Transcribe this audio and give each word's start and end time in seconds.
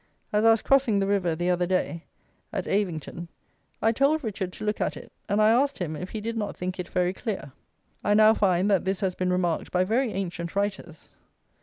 As 0.33 0.43
I 0.45 0.49
was 0.49 0.63
crossing 0.63 0.97
the 0.97 1.05
river 1.05 1.35
the 1.35 1.51
other 1.51 1.67
day, 1.67 2.05
at 2.51 2.65
Avington, 2.65 3.27
I 3.83 3.91
told 3.91 4.23
Richard 4.23 4.51
to 4.53 4.63
look 4.65 4.81
at 4.81 4.97
it, 4.97 5.11
and 5.29 5.39
I 5.39 5.51
asked 5.51 5.77
him 5.77 5.95
if 5.95 6.09
he 6.09 6.21
did 6.21 6.35
not 6.35 6.57
think 6.57 6.79
it 6.79 6.89
very 6.89 7.13
clear. 7.13 7.51
I 8.03 8.15
now 8.15 8.33
find 8.33 8.67
that 8.71 8.83
this 8.83 9.01
has 9.01 9.13
been 9.13 9.31
remarked 9.31 9.71
by 9.71 9.83
very 9.83 10.11
ancient 10.11 10.55
writers. 10.55 11.11